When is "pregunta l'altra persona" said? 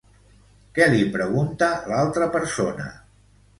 1.17-2.91